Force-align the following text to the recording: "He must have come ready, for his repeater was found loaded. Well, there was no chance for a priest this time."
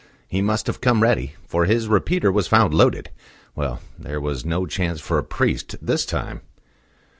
"He 0.27 0.41
must 0.41 0.65
have 0.65 0.81
come 0.81 1.03
ready, 1.03 1.35
for 1.45 1.65
his 1.65 1.87
repeater 1.87 2.31
was 2.31 2.47
found 2.47 2.73
loaded. 2.73 3.11
Well, 3.55 3.81
there 3.99 4.19
was 4.19 4.43
no 4.43 4.65
chance 4.65 4.99
for 4.99 5.19
a 5.19 5.23
priest 5.23 5.75
this 5.79 6.07
time." 6.07 6.41